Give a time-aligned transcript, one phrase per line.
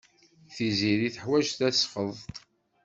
[0.53, 2.25] Tiziri teḥwaj tasfeḍt.